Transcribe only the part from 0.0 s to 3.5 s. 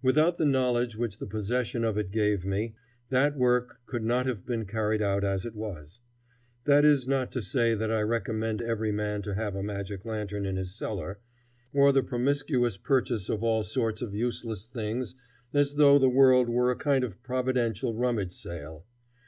Without the knowledge which the possession of it gave me, that